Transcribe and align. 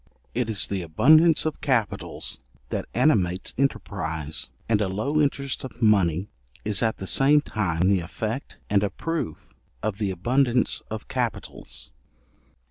It 0.33 0.49
is 0.49 0.67
the 0.67 0.81
abundance 0.81 1.45
of 1.45 1.61
capitals 1.61 2.39
that 2.69 2.87
animates 2.95 3.53
enterprize; 3.55 4.49
and 4.67 4.81
a 4.81 4.87
low 4.87 5.21
interest 5.21 5.63
of 5.63 5.79
money 5.79 6.27
is 6.65 6.81
at 6.81 6.97
the 6.97 7.05
same 7.05 7.39
time 7.41 7.87
the 7.87 7.99
effect 7.99 8.57
and 8.67 8.81
a 8.81 8.89
proof 8.89 9.53
of 9.83 9.99
the 9.99 10.09
abundance 10.09 10.81
of 10.89 11.07
capitals. 11.07 11.91